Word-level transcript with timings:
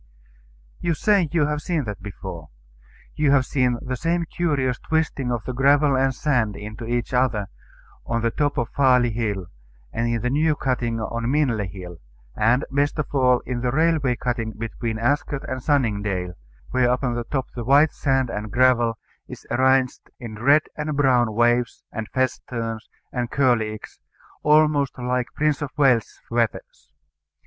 You 0.79 0.95
say 0.95 1.29
you 1.31 1.45
have 1.45 1.61
seen 1.61 1.83
that 1.83 2.01
before. 2.01 2.49
You 3.13 3.29
have 3.33 3.45
seen 3.45 3.77
the 3.83 3.95
same 3.95 4.25
curious 4.25 4.79
twisting 4.79 5.31
of 5.31 5.43
the 5.43 5.53
gravel 5.53 5.95
and 5.95 6.11
sand 6.15 6.55
into 6.55 6.87
each 6.87 7.13
other 7.13 7.49
on 8.03 8.23
the 8.23 8.31
top 8.31 8.57
of 8.57 8.69
Farley 8.69 9.11
Hill, 9.11 9.45
and 9.93 10.07
in 10.07 10.23
the 10.23 10.31
new 10.31 10.55
cutting 10.55 10.99
on 10.99 11.27
Minley 11.29 11.67
Hill; 11.69 11.97
and, 12.35 12.65
best 12.71 12.97
of 12.97 13.13
all, 13.13 13.41
in 13.41 13.61
the 13.61 13.69
railway 13.69 14.15
cutting 14.15 14.53
between 14.53 14.97
Ascot 14.97 15.43
and 15.47 15.61
Sunningdale, 15.61 16.33
where 16.71 16.89
upon 16.89 17.13
the 17.13 17.25
top 17.25 17.49
the 17.53 17.63
white 17.63 17.91
sand 17.93 18.31
and 18.31 18.51
gravel 18.51 18.97
is 19.27 19.45
arranged 19.51 20.09
in 20.19 20.41
red 20.41 20.63
and 20.75 20.97
brown 20.97 21.35
waves, 21.35 21.83
and 21.91 22.09
festoons, 22.09 22.89
and 23.13 23.29
curlicues, 23.29 23.99
almost 24.41 24.97
like 24.97 25.27
Prince 25.35 25.61
of 25.61 25.69
Wales's 25.77 26.19
feathers. 26.27 26.91